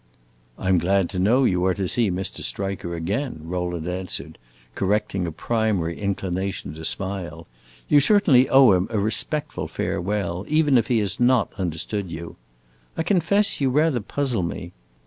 [0.57, 2.41] '""I 'm glad to know you are to see Mr.
[2.41, 4.39] Striker again," Rowland answered,
[4.73, 7.45] correcting a primary inclination to smile.
[7.87, 12.35] "You certainly owe him a respectful farewell, even if he has not understood you.
[12.97, 14.71] I confess you rather puzzle me.